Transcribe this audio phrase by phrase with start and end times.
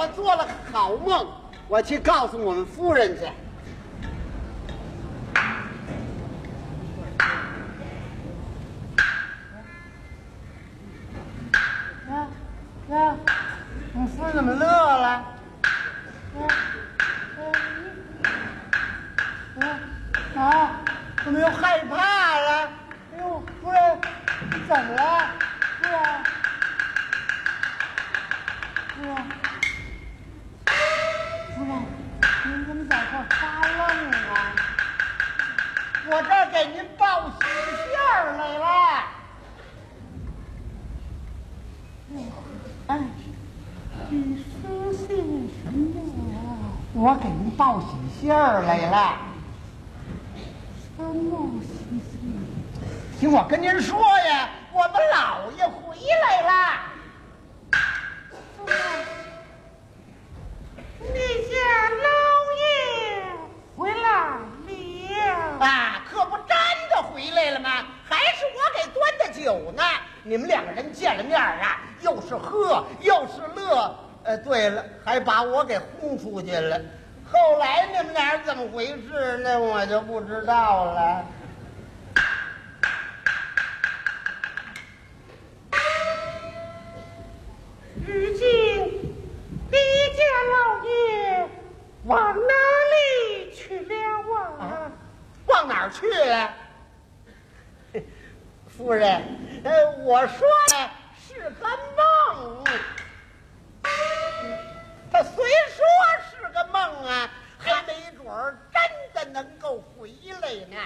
[0.00, 1.28] 我做了好梦，
[1.68, 3.24] 我去告诉我们夫人去。
[12.08, 12.26] 呀
[12.88, 13.14] 呀，
[13.92, 15.22] 你夫人怎么乐了？
[16.34, 16.46] 呀
[19.60, 19.78] 呀
[20.34, 20.80] 啊！
[21.22, 21.96] 怎么又害怕
[22.40, 22.70] 了？
[23.12, 24.00] 哎呦，夫人，
[24.50, 25.30] 你怎么了？
[25.82, 26.24] 夫人，
[28.96, 29.39] 夫人，
[33.10, 33.80] 您怎么在这儿发愣
[34.12, 34.54] 啊？
[36.06, 37.34] 我这给您报喜
[37.76, 38.64] 信儿来了。
[42.86, 42.90] 哎，
[44.08, 44.14] 你
[44.62, 45.06] 说信
[45.62, 45.82] 什么
[46.32, 46.36] 呀？
[46.92, 47.86] 我给您报喜
[48.20, 49.16] 信儿来了。
[50.96, 51.68] 什么喜
[52.10, 52.20] 信？
[53.18, 55.96] 听我跟您说呀，我们老爷回
[65.60, 66.56] 啊，可不真
[66.90, 67.70] 的回来了吗？
[68.08, 69.82] 还是我给端的酒呢。
[70.22, 73.94] 你们两个人见了面啊，又是喝又是乐。
[74.22, 76.78] 呃，对了，还把我给轰出去了。
[77.30, 79.58] 后来你们俩怎么回事呢？
[79.60, 81.24] 我就不知道了。
[95.80, 96.54] 哪儿去了？
[98.68, 99.22] 夫人，
[99.64, 102.62] 呃，我说的是个梦。
[105.10, 105.82] 他虽说
[106.30, 108.26] 是个梦啊，还没准
[108.70, 108.82] 真
[109.14, 110.76] 的能够回来呢。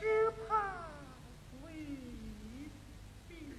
[0.00, 0.56] 只怕
[1.62, 1.70] 未
[3.28, 3.52] 必。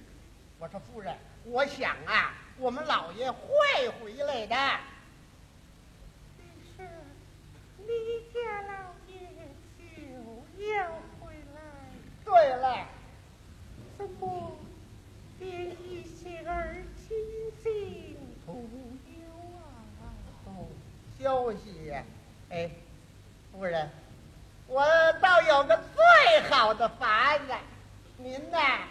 [0.58, 4.56] 我说夫人，我想啊，我们老爷会回来的。
[7.86, 8.72] 李家老
[9.06, 9.18] 爷
[9.78, 10.86] 就要
[11.20, 11.60] 回来，
[12.24, 12.86] 对了，
[13.96, 14.56] 怎么？
[15.38, 17.16] 连一些儿亲
[17.62, 18.58] 信都有
[19.58, 19.62] 啊？
[20.46, 20.66] 哦，
[21.18, 22.02] 消息呀、
[22.50, 22.70] 哎，
[23.52, 23.88] 夫人，
[24.66, 24.82] 我
[25.20, 27.44] 倒有个最好的法子，
[28.16, 28.88] 您呐，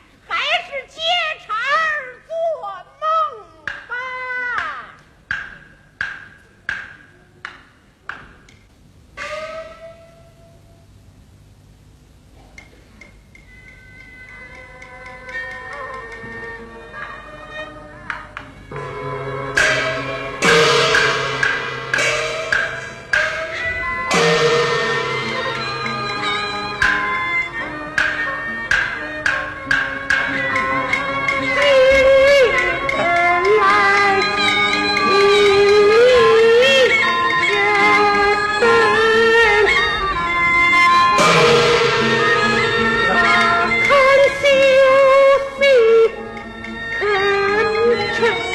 [48.25, 48.54] Thank you.